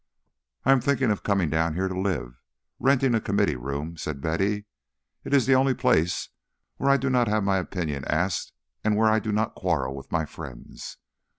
"I 0.65 0.71
am 0.71 0.81
thinking 0.81 1.11
of 1.11 1.21
coming 1.21 1.51
down 1.51 1.75
here 1.75 1.87
to 1.87 1.93
live, 1.93 2.41
renting 2.79 3.13
a 3.13 3.21
Committee 3.21 3.55
Room," 3.55 3.97
said 3.97 4.19
Betty. 4.19 4.65
"It 5.23 5.31
is 5.31 5.45
the 5.45 5.53
only 5.53 5.75
place 5.75 6.29
where 6.77 6.89
I 6.89 6.97
do 6.97 7.07
not 7.11 7.27
have 7.27 7.43
my 7.43 7.57
opinion 7.57 8.03
asked 8.05 8.51
and 8.83 8.97
where 8.97 9.09
I 9.11 9.19
do 9.19 9.31
not 9.31 9.53
quarrel 9.53 9.93
with 9.95 10.11
my 10.11 10.25
friends. 10.25 10.97